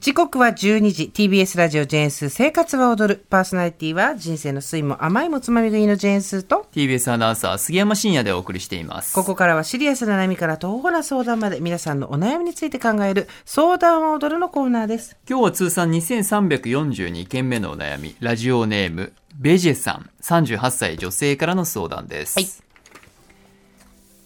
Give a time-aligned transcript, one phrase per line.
[0.00, 1.10] 時刻は12時。
[1.12, 3.26] TBS ラジオジェーンス生活は踊る。
[3.28, 9.14] パーソナリティは人生の酸いも甘いもつまみ食いのジェーンスと TBS アナウンサー杉山真也でお送りしています。
[9.14, 15.18] ここからはシリアスな悩みから徒歩な相談まで皆さんのお悩みについて考える相談は踊るのコーナーです。
[15.28, 18.16] 今日は通算2342件目のお悩み。
[18.20, 20.08] ラジオネームベジェさん。
[20.22, 22.46] 38歳女性からの相談です、はい。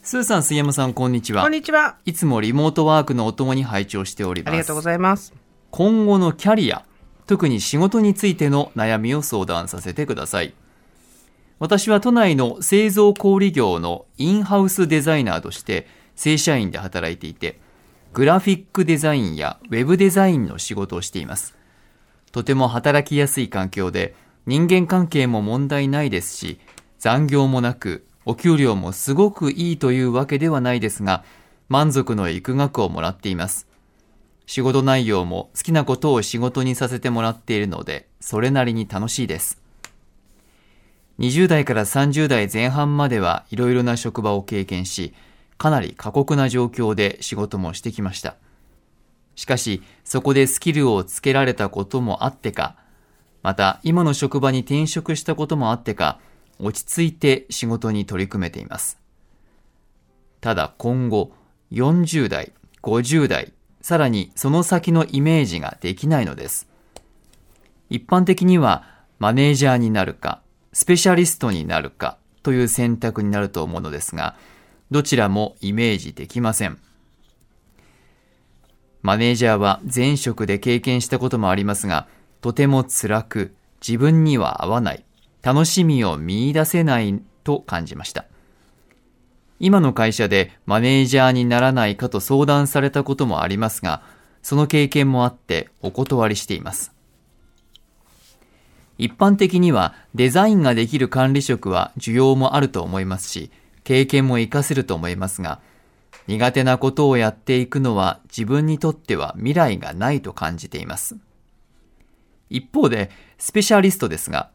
[0.05, 1.43] スーさん杉山さんこんにちは。
[1.43, 1.97] こんにちは。
[2.05, 4.53] いつもリモートワークのお供に拝聴しております。
[4.53, 5.35] ありがとうございます
[5.77, 6.85] 今後のキャリア、
[7.27, 10.55] 特に仕事についての悩みを相談させてください。
[11.59, 17.59] 私は都内の製造小売業のインハウスデザイナーとして正社員で働いていて、
[18.13, 21.57] グラフィックデザインやウェブデザインの仕事をしています。
[22.31, 24.15] とても働きやすい環境で、
[24.47, 26.61] 人間関係も問題ないですし、
[27.01, 31.25] 残業もなく、お給料もすごくいいというわけではないですが、
[31.69, 33.67] 満足のいく額をもらっています。
[34.47, 39.63] 仕事内容も好きなことを仕事にさせてもらっているので、それなりに楽しいです。
[41.19, 45.15] 20代から30代前半まではいろいろな職場を経験し、
[45.57, 48.37] かなり過酷な状況で仕事もしてきました。
[49.37, 52.77] しかし、そこでスキルをつけられたこともあってか、
[53.43, 56.19] また今の職場に転職したこともあってか、
[56.59, 58.99] 落ち着いて仕事に取り組めています。
[60.41, 61.33] ただ今後、
[61.73, 62.53] 40代、
[62.83, 63.53] 50代、
[63.85, 66.67] さらにその先のイメージができないのです。
[67.91, 68.85] 一般的には
[69.19, 70.41] マネージャーになるか、
[70.73, 74.37] スペシャリストになるかという選択になると思うのですが、
[74.91, 76.79] どちらもイメージできません。
[79.03, 82.09] マネージャーは前職で経験したこともありますが、
[82.41, 83.55] とても辛く、
[83.87, 85.05] 自分には合わない、
[85.43, 88.25] 楽しみを見出せないと感じました。
[89.65, 94.03] 今の会社でマネージャーにならないかと相談されたこともありますが、
[94.43, 96.93] その経験もあってお断りしています。
[98.99, 103.51] 一般的にはデザインができる管理職は需要もあると思いますし、
[103.85, 105.61] 経験も活かせると思いますが、
[106.27, 111.17] 苦手なことをやっていくのは自分にとっては未来がないと感じています。
[112.51, 114.51] 一方で、スペシャリストですが、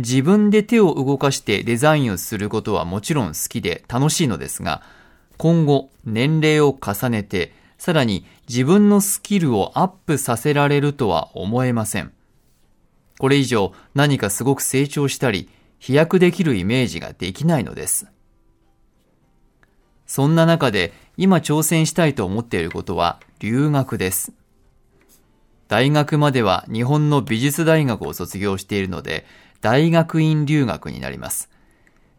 [0.00, 4.82] 自分で手を動かしてデザインをすることはもちろん好きで楽しいのですが、
[5.36, 12.12] 今後年齢を重ねて、さらに自分のスキルをアップさせられるとは思えません。
[13.18, 18.06] これ以上何かすごく成長したり、飛躍できるイメージができないのです。
[20.06, 24.32] そんな中で今挑戦したいと思っていることは留学です。
[25.68, 29.24] 大学までは日本の美術大学を卒業しているので、
[29.60, 31.50] 大学院留学になります。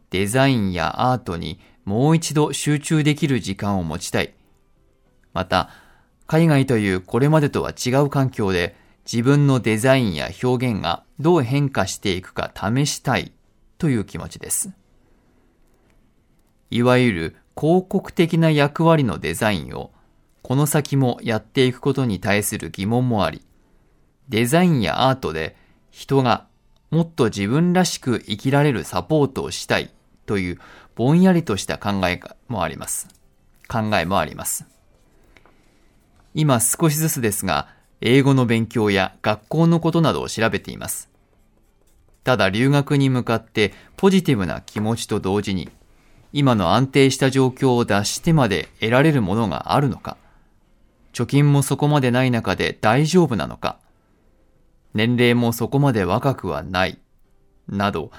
[0.10, 4.34] デザインやアートにもう一度集中できる時間を持ちたい。
[5.34, 5.70] また、
[6.28, 8.76] 海外というこれまでとは違う環境で
[9.12, 13.34] 自分のデザインや表現がどう変化していくか試したい
[13.78, 14.72] という気持ちです。
[16.70, 19.92] いわゆる広告的な役割のデザインを
[20.42, 23.46] この先もやっていくことに対する疑問もあり、
[24.30, 25.56] デザインやアートで
[25.90, 26.48] 人が
[26.92, 29.92] もっと自分らしく生きられるサポートをしたい
[30.26, 30.60] という
[30.96, 32.20] ぼんやりとした考え
[32.50, 33.08] もあります。
[33.70, 34.66] 考えもあります。
[36.34, 37.70] 今少しずつですが、
[38.02, 41.10] 英語の勉強や学校のことなどを調べています。
[42.26, 45.70] ただ留学に向かってポジティブな気持ちと同時に、
[46.34, 50.18] 今の安定した状況を脱してまで得られるものがあるのか、
[51.14, 53.80] 貯金もそこまでない中で大丈夫なのか、
[54.94, 57.00] 年齢もそこまで若くはない、
[57.68, 58.12] など、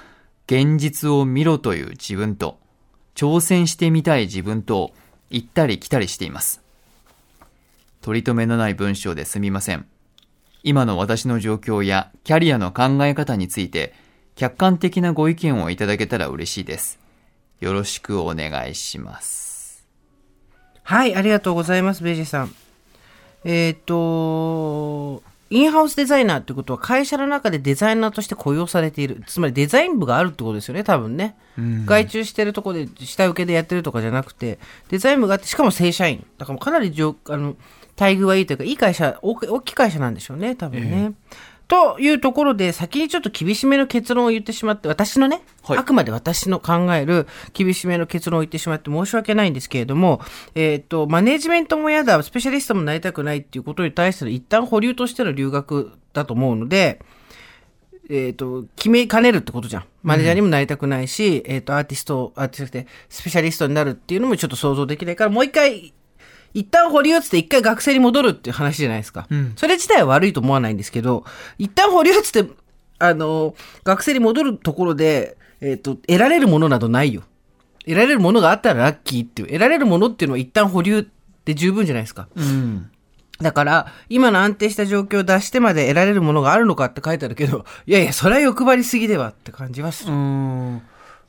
[0.46, 2.58] 現実を見ろという自分と、
[3.14, 4.92] 挑戦してみたい自分と、
[5.30, 6.62] 行ったり来たりしています。
[8.02, 9.86] 取り留めのない文章ですみません。
[10.62, 13.94] 今の私の状況やキャリアの考え方について、
[14.34, 16.98] 客観的なご意見をいただけたら嬉しいです。
[17.60, 19.86] よろしくお願いします。
[20.82, 22.54] はい、ありがとうございます、ベジさん。
[23.44, 25.22] えっ、と、
[25.52, 29.22] インハウスデザイナーってことは会社の中でデザイナーとして雇用されている。
[29.26, 31.36] つまりデザイン部があるってことですよね、多分ね。
[31.84, 34.58] 外注してるとこで下請けでやってるとかじゃなくて、
[34.88, 36.24] デザイン部があって、しかも正社員。
[36.38, 37.56] だからかなり上あの
[37.98, 41.12] 待遇はいいというか、いい会社、大き大きい会社なんでしょうね、多分ね。
[41.68, 50.20] というところで、先にちょっと厳しめの結論を言ってしまって、私のね、はいあくまで私の考える厳しめの結論を言ってしまって申し訳ないんですけれども、
[50.54, 57.00] えっ、と、マネジメントも嫌だ、スペシャリストもなりたくないっていうことに対する一旦保留としての留学だと思うので、
[58.10, 59.84] えっ、と、決めかねるってことじゃん。
[60.02, 65.94] マネージャーにもなりたくないし、えっ、と、アーティスト、アーティストでスペシャリストになるっていうのもちょっと想像できないから、もう一回
[66.54, 69.26] 一旦保留っつって一回学生に戻るっていう話じゃないですか。
[69.30, 71.24] うんそれ自体は悪いと思わないんですけど、
[71.58, 72.50] 一旦保留っつって、
[72.98, 73.54] あの、
[73.84, 77.22] 学生に戻るところで、えっ、と、得られるものなどないよ。
[77.84, 81.06] 得られるものがあったらラッキーっていう、得られるものっていうのは一旦保留
[81.44, 82.28] で十分じゃないですか。
[82.34, 82.90] うん。
[83.40, 90.12] だから、今の安定した状況を出してまで得られるものがあるのかって書いてあるけど、いやいや、それは欲張りすぎではって感じはする。
[90.12, 90.82] うん。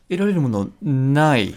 [0.10, 1.56] 得られるものない。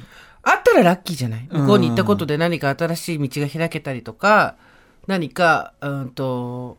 [0.77, 1.49] らラッキーじゃない？
[1.51, 4.57] 向こうに行ったことで何か新しい道が開けたりとか、
[5.07, 6.79] 何か、うんと、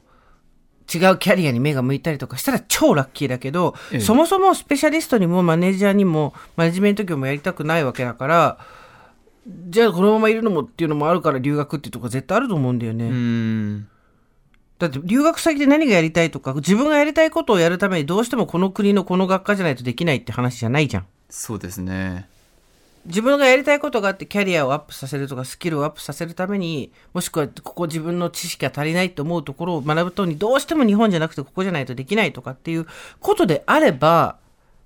[0.94, 8.58] 違うキャリアに目が向いたりとかしたら超ラッキーだけど、ええそもそもスペシャリストにもマネージャーにもマネジメント業もやりたくないわけだから、
[9.70, 13.10] じゃあこのままいるのもっていうのもあるから留学っていうところ絶対あると思うんだよね。
[13.10, 13.88] うん。
[14.80, 21.06] だって留学先で何がやりたいとか、自分がやりたいことをやるためにどうしてもこの国のこの学科じゃないとできないって話じゃないじゃん。
[21.30, 22.30] そうですね。
[23.08, 32.86] 自分がやりたいことがあってキャリアをアップさせるとかスキルをアップさせるためにもしくはここ自分の知識が足りないと思うところを学ぶとにどうしても日本じゃなくてここじゃないとできないとかっていう
[33.20, 34.38] ことであれば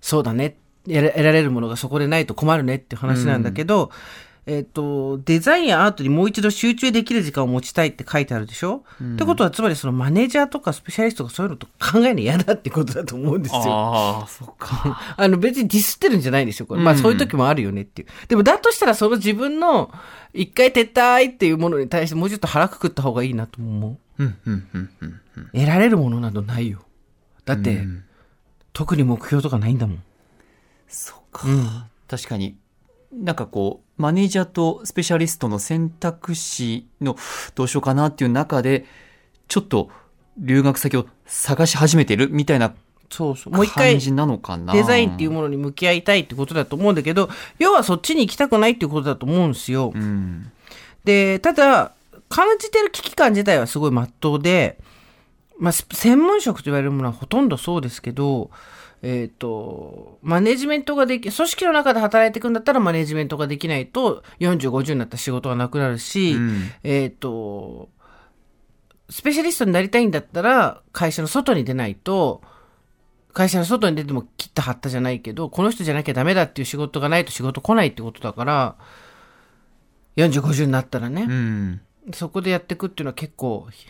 [0.02, 0.58] そうだね。
[0.86, 3.92] 得られるものがそこでないと困るねって話なんだけど、
[4.48, 8.84] えっ、とデザインやアートにもう一度集中できる時間を持ちたいって書いてあるでしょ、
[9.14, 13.62] ってことはつまりそのマネージャーとかスペシャリストがそういうのと考えるの嫌だってことだと思うんですよ。
[13.66, 15.00] ああ、そっか。
[15.16, 16.66] あの別にディスってるんじゃないんですよ。
[16.66, 16.82] これ。
[16.82, 18.08] まあそういう時もあるよねっていう。
[18.28, 19.92] でもだとしたらその自分の
[20.34, 24.24] 一回撤退っていうものに対してもうちょっと腹くくった方がいいなと思う。
[24.24, 25.20] うん、うん、うん、うん。
[25.38, 26.84] うん得られるものなどないよ。
[27.46, 27.86] だって、
[28.74, 30.04] 特に目標とかないんだもん。
[30.88, 31.88] そうか。
[32.08, 32.58] 確かに。
[33.14, 37.16] なんかこう、マネージャーとスペシャリストの選択肢の
[37.56, 38.86] どうしようかなっていう中で、
[39.48, 39.90] ちょっと
[40.38, 42.74] 留学先を探し始めてるみたいな
[43.10, 43.54] そうそう。
[43.54, 44.74] もう一回感じなのかな？
[44.74, 49.92] デザインっていうものに向き合いたいってことだと思うんだけど、要はそっちに行きたくないっていうことだと思うんですよ。
[49.94, 50.52] うん。
[51.04, 51.92] で、ただ、
[52.30, 54.80] 感じてる危機感自体はすごい真っ当で、
[55.60, 58.50] まあ、ス専門職と言われるものはほとんどそうですけど、
[59.04, 67.90] えっ、と、マネジメントができ、組織の中で働いていくんだったらマネジメントができないと、40、50になったら仕事がなくなるし、うんえっ、と、
[69.10, 72.42] スペシャリストになりたいんだったら、会社の外に出ないと、
[73.34, 78.76] 会社の外に出ても切った張ったじゃないけど、この人じゃなきゃダメだっていう仕事がないと仕事来ないってことだから、
[80.18, 81.26] 40、50になったらね。
[81.28, 81.82] うん。
[82.14, 83.88] そこでやっていくっていうのは結構ひ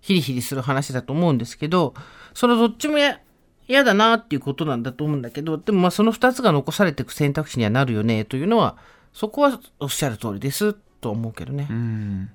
[0.00, 1.94] ヒリヒリする話だと思うんですけど、
[2.34, 3.20] そのどっちもや
[3.68, 8.76] 嫌だなっていうことなんだと思うんだけど、でもまあその二つが残されていく選択肢にはなるよねというのは、
[9.12, 11.66] そこはおっしゃる通りですと思うけどね。
[11.70, 12.30] うん。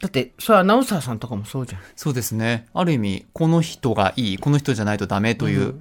[0.00, 1.82] だって、それはアナウンサーさんとかもそうじゃん。
[1.94, 2.66] そうですね。
[2.72, 5.80] ある意味、この人がいい、この人じゃないとダメという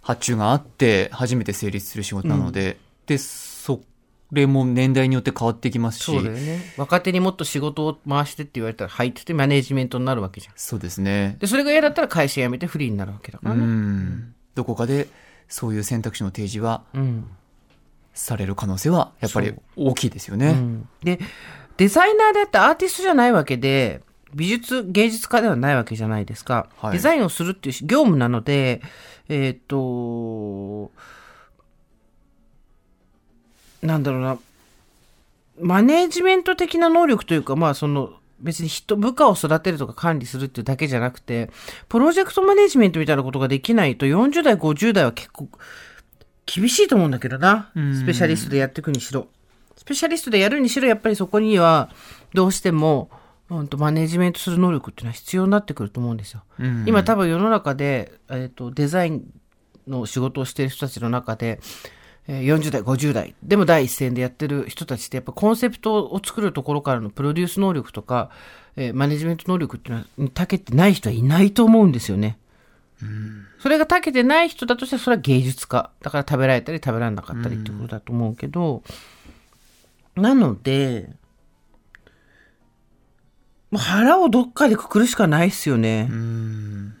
[0.00, 3.82] 発注があって、初めて成立する仕事なので、で、そ
[4.34, 6.74] れも年代によって変わってきますし、そうだよね。
[6.76, 10.54] 若手にもっと仕事を回してって言われたら入っててマネージメントになるわけじゃん。
[10.56, 11.36] そうですね。
[11.40, 13.64] で、それが嫌だったら会社辞めてフリーになるわけだからうね。
[13.64, 14.34] ん。
[14.54, 15.08] どこかで、
[15.48, 17.26] そういう選択肢の提示はうん。
[18.12, 20.50] される可能性は、やっぱり大きいですよね。
[20.50, 21.18] うんで、
[21.76, 24.02] デザイナーであってアーティストじゃないわけで、
[24.34, 26.68] 美術、芸術家ではないわけじゃないですか。
[26.78, 28.82] はいデザインをするっていう業務なので、
[29.28, 30.92] えっ、と、
[33.84, 34.38] なんだろうな、
[35.60, 41.50] マネージメント的な能力というか、まあその、別に人、部下を育てるとか管理するっていうだけじゃなくて、
[41.88, 45.48] プロジェクトマネジメントみたいなことができないと、40代、50代は結構
[46.46, 47.70] 厳しいと思うんだけどな。
[47.78, 49.28] んスペシャリストでやっていくにしろ。
[49.76, 51.90] スペシャリストでやるにしろ、やっぱりそこには、
[52.32, 53.10] どうしても、
[53.50, 56.42] うんとマネジメントする能力っていうのは必要になってくると思うんですよ。
[56.58, 59.22] うん今多分世の中で、えー、とデザイン
[59.86, 68.30] の仕事をしている人たちの中で、えー40代50代でも第一線でやってる人たちってやっぱコンセプトを作るところからのプロデュース能力とか、
[68.76, 72.38] えーマネジメント能力っていうのはに長けてない人はいないと思うんですよね。
[73.58, 78.82] それが長けてない人だとしたらそれは芸術家だから食べられたり食べられなかったりってことだと思うけど、
[80.16, 81.10] なので
[83.70, 86.08] もう腹をどっかでくくるしかないですよね。
[86.10, 86.94] うん。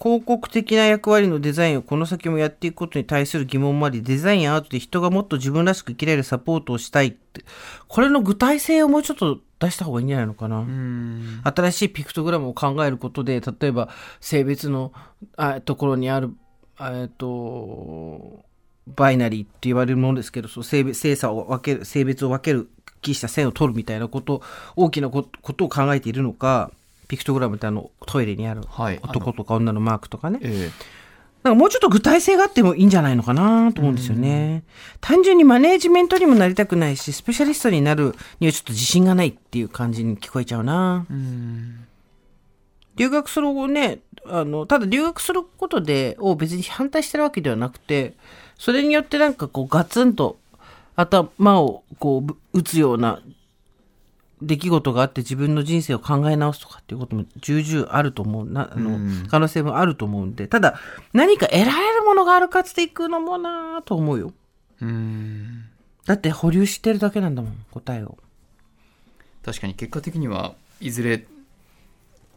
[0.00, 7.44] 広告的な役割のデザインをこの先もやっていくことに対する疑問もあり、デザインやアートで人がもっと自分らしく生きられるサポートをしたいって、
[7.88, 10.58] これの具体性をもうちょっと出した方がいいんじゃないのかな。
[10.58, 11.40] うん。
[11.44, 13.88] 新しいピクトグラムを考えることで、例えば
[14.20, 14.92] 性別の
[15.36, 16.34] あところにある、
[16.76, 18.44] あえっと、
[18.86, 22.68] バイナリーって言われるものですけど、そう性別性差を分ける、性別を分ける、
[23.00, 24.42] きした線を取るみたいなこと、
[24.76, 26.72] 大きなこことを考えているのか、
[27.14, 28.62] ピクトグラムってあのトイレにある
[29.02, 30.40] 男とか女のマークとかね。
[30.42, 30.70] え
[31.44, 34.64] なんかもうちょっと具体性があってもいいんじゃないのかなと思うんですよね。
[35.00, 41.06] 単純にマネージメントにもなりたくないし、スペシャリストになるにはちょっと自信がないっていう感じに聞こえちゃうな。
[42.96, 48.14] 留学する後ね、あの、ただ留学することで、を別に反対してるわけではなくて、
[48.58, 50.38] それによってなんかこうガツンと
[50.96, 53.20] 頭をこう打つような
[54.42, 58.98] 出来事があって自分の人生を考え直すとかっていうことも重々あると思うな、あの、
[59.28, 60.78] 可能性もあると思うんで、ただ
[61.12, 64.32] 何か得られるものがあるかつていくのもなぁと思うよ。
[64.80, 65.64] うん
[66.04, 68.18] だって保留してるだけなんだもん、答えを。
[69.44, 71.26] 確かに結果的にはいずれ、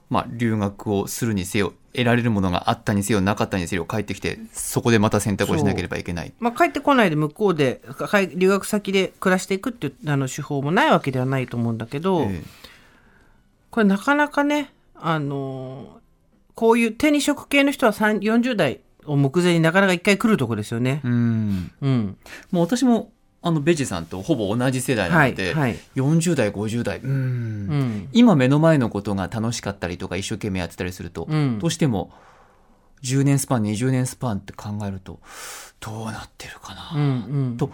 [0.09, 12.43] まあ、留学をするにせよ得られるものがあったにせよなかったにせよ帰ってきてそこでまた選択をしなければいけないまあ、帰ってこないで向こうでか留学先で暮らしていくっていうあの手法もないわけではないと思うんだけど、え
[13.69, 16.07] これなかなかね、あのー
[16.57, 21.01] こういう手に職系の人は3 40代を目前になかなか一回来るとこですよね。
[21.05, 21.07] え。
[21.07, 21.71] うん。
[21.81, 22.17] うん。
[22.49, 23.11] もう私も
[23.47, 28.09] あのベジさんとほぼ同じ世代なので、はいはい40代50代うんうん。
[28.13, 32.11] 今目の前のことが楽しかったりとか一生懸命やってたりすると、うんどうしても
[33.03, 35.19] 10年スパン20年スパンって考えると
[35.79, 37.57] どうなってるかな、うんうん。
[37.57, 37.69] と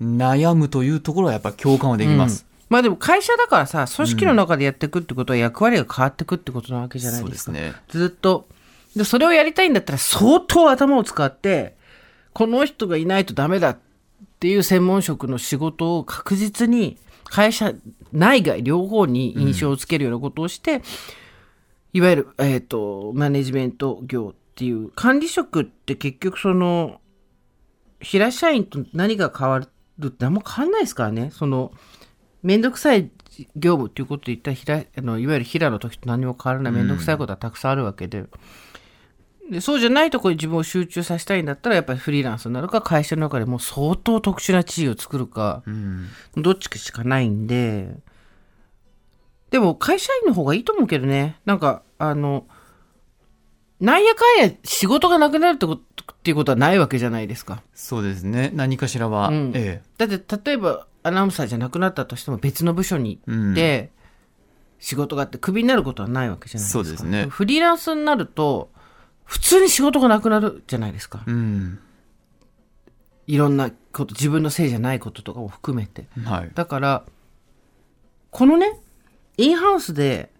[0.00, 7.30] 悩むというところはやっぱり共感はできます、まあでも会社だからさ、組織の中でやっていくってことは役割が変わっていくってことなわけじゃないでか。
[7.30, 8.48] ですすねずっと。
[8.96, 11.76] で、それをやりたいんだったら相当頭を使って、
[12.32, 13.78] この人がいないとダメだっ
[14.42, 17.72] ていう専門職の仕事を確実に会社
[18.12, 20.82] 内外両方に印象をつけるようなことをして、
[21.92, 27.00] いわゆる、えっ、と、マネジメント業っていう管理職って結局その、
[28.00, 29.68] 平社員と何が変わる
[30.08, 31.30] って何も変わんないですからね。
[31.32, 31.70] その、
[32.42, 33.12] めんどくさい
[33.54, 38.24] 業務っていうことで言ったら、あの、いわゆる平の時と何も変わらないめんどくさいことはたくさんあるわけで。
[39.50, 46.08] でそうじゃないところに自分を集中させたいんだったら、やっぱりフリーランスになるか、会社の中でもう相当特殊な地位を作るか、うん。
[46.36, 47.96] どっちかしかないんで、
[49.50, 51.38] でも会社員の方がいいと思うけどね。
[51.44, 52.46] なんか、あの、
[53.80, 55.82] なんやかんや仕事がなくなるってこと
[56.12, 57.62] っていうことはないわけじゃないですか。
[57.74, 58.52] そうですね。
[58.54, 59.52] 何かしらは、うん。
[59.54, 63.90] えだって例えばアナウンサーじゃなくなったとしても別の部署に行って
[64.78, 66.84] 仕事があってクビになることはないわけじゃないですか。
[66.84, 67.26] そうですね。
[67.28, 68.70] フリーランスになると
[69.24, 71.22] 普通に仕事がなくなるじゃないですか。
[71.26, 71.78] えうん
[73.28, 76.06] いろんなこと、自分のせいじゃないこととかも含めて。
[76.24, 77.04] はいだから、
[78.30, 78.78] このね、
[79.36, 80.30] インハウスで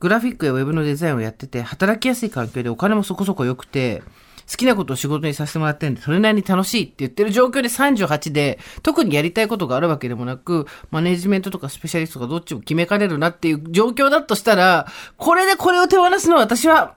[0.00, 4.02] グラフィックやウェブのデザインをやってて、働きやすい環境でお金もそこそこ良くて、
[4.50, 14.86] 好きなことを仕事にさせてもらってるんで、それなりに楽しいって言ってる状況で38で、特にやりたいことがあるわけでもなく、マネジメントとかスペシャリストがどっちも決めかねるなっていう状況だとしたら、
[15.16, 16.96] これでこれを手放すのは私は、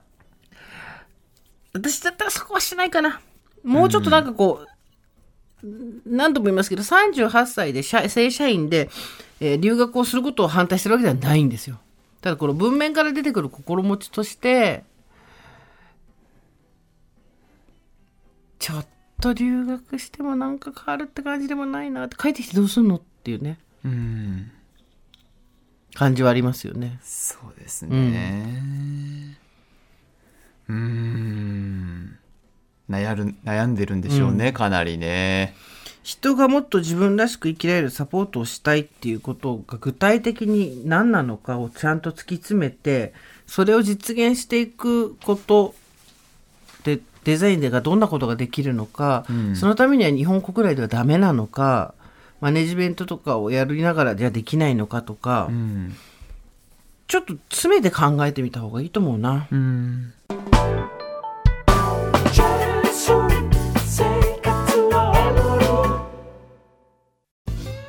[1.76, 3.20] 私だったらそこはしないかな。
[3.64, 4.64] もうちょっとなんかこ
[5.62, 5.66] う、
[6.06, 8.88] 何度も言いますけど、38歳で社正社員で、
[9.40, 11.78] えー留学をすることを反対してるわけではないんですよ。
[12.20, 14.84] ただこの文面から出てくる心持ちとして、
[18.58, 18.86] ちょっ
[19.20, 24.50] と留学してもなんか変わるって感じでもないなって、帰ってきてどうすんのっていうね、うん
[25.94, 26.98] 感じはありますよね。
[27.02, 28.62] そうですね
[30.68, 30.76] うん
[32.90, 35.54] 悩る悩んでるんでしょうね、かなりね。
[36.02, 43.12] 人がもっと自分らしく生きられるサポートをしたいっていうことが具体的に何なのかをちゃんと突き詰めて
[43.48, 45.74] それを実現していくこと
[46.84, 49.56] でデザインでがどんなことができるのか、ん。
[49.56, 51.92] そのためには日本国内ではダメなのか
[52.40, 55.96] マネジメントとかをやりながらじゃできないのかとか、うん。
[57.08, 59.48] ちょっと詰めて考えてみた方がいいと思うな。
[59.50, 60.12] うん